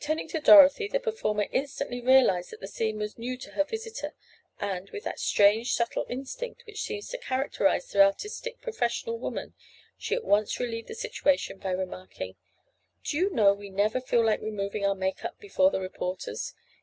Turning 0.03 0.27
to 0.27 0.39
Dorothy 0.39 0.87
the 0.87 0.99
performer 0.99 1.45
instantly 1.51 2.01
realized 2.01 2.49
that 2.49 2.59
the 2.59 2.67
scene 2.67 2.97
was 2.97 3.19
new 3.19 3.37
to 3.37 3.51
her 3.51 3.63
visitor 3.63 4.15
and, 4.59 4.89
with 4.89 5.03
that 5.03 5.19
strange, 5.19 5.73
subtle 5.73 6.07
instinct 6.09 6.63
which 6.65 6.81
seems 6.81 7.09
to 7.09 7.19
characterize 7.19 7.85
the 7.91 8.03
artistic 8.03 8.59
professional 8.61 9.19
woman, 9.19 9.53
she 9.99 10.15
at 10.15 10.25
once 10.25 10.59
relieved 10.59 10.87
the 10.87 10.95
situation 10.95 11.59
by 11.59 11.69
remarking: 11.69 12.35
"Do 13.03 13.15
you 13.17 13.29
know 13.29 13.53
we 13.53 13.69
never 13.69 14.01
feel 14.01 14.25
like 14.25 14.41
removing 14.41 14.83
our 14.83 14.95
'make 14.95 15.23
up' 15.23 15.37
before 15.39 15.69
the 15.69 15.79
reporters. 15.79 16.55